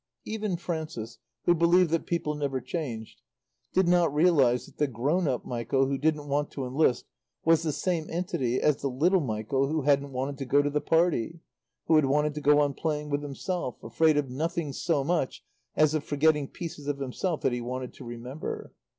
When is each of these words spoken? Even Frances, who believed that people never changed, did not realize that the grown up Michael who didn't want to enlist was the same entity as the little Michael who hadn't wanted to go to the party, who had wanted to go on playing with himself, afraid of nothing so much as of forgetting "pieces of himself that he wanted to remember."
Even 0.25 0.57
Frances, 0.57 1.19
who 1.45 1.53
believed 1.53 1.91
that 1.91 2.07
people 2.07 2.33
never 2.33 2.59
changed, 2.59 3.21
did 3.71 3.87
not 3.87 4.11
realize 4.11 4.65
that 4.65 4.77
the 4.77 4.87
grown 4.87 5.27
up 5.27 5.45
Michael 5.45 5.85
who 5.85 5.95
didn't 5.99 6.27
want 6.27 6.49
to 6.49 6.65
enlist 6.65 7.05
was 7.45 7.61
the 7.61 7.71
same 7.71 8.09
entity 8.09 8.59
as 8.59 8.77
the 8.77 8.87
little 8.89 9.21
Michael 9.21 9.67
who 9.67 9.83
hadn't 9.83 10.11
wanted 10.11 10.39
to 10.39 10.45
go 10.45 10.63
to 10.63 10.71
the 10.71 10.81
party, 10.81 11.41
who 11.85 11.97
had 11.97 12.05
wanted 12.07 12.33
to 12.33 12.41
go 12.41 12.59
on 12.61 12.73
playing 12.73 13.11
with 13.11 13.21
himself, 13.21 13.75
afraid 13.83 14.17
of 14.17 14.27
nothing 14.31 14.73
so 14.73 15.03
much 15.03 15.43
as 15.75 15.93
of 15.93 16.03
forgetting 16.03 16.47
"pieces 16.47 16.87
of 16.87 16.97
himself 16.97 17.41
that 17.41 17.53
he 17.53 17.61
wanted 17.61 17.93
to 17.93 18.03
remember." 18.03 18.73